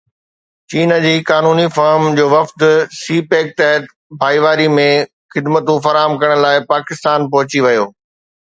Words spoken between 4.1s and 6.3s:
ڀائيواري ۾ خدمتون فراهم